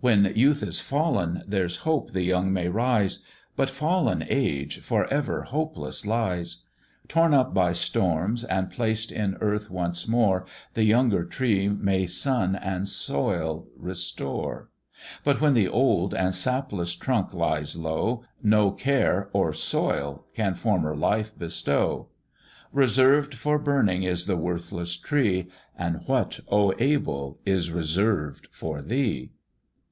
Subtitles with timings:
[0.00, 3.24] When youth is fallen, there's hope the young may rise,
[3.56, 6.62] But fallen age for ever hopeless lies;
[7.08, 12.54] Torn up by storms, and placed in earth once more, The younger tree may sun
[12.54, 14.68] and soil restore;
[15.24, 20.94] But when the old and sapless trunk lies low, No care or soil can former
[20.94, 22.06] life bestow;
[22.72, 27.40] Reserved for burning is the worthless tree And what, O Abel!
[27.44, 29.32] is reserved for thee?"